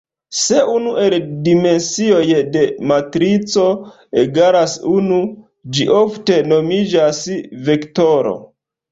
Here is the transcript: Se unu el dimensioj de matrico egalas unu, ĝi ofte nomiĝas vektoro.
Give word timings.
Se 0.35 0.59
unu 0.75 0.91
el 1.07 1.15
dimensioj 1.47 2.23
de 2.55 2.63
matrico 2.91 3.65
egalas 4.21 4.73
unu, 4.93 5.19
ĝi 5.77 5.85
ofte 5.97 6.39
nomiĝas 6.53 7.21
vektoro. 7.69 8.33